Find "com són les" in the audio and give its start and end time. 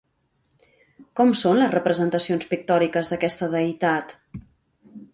1.19-1.71